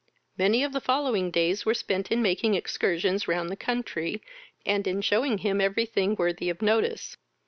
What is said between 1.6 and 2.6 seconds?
were spent in making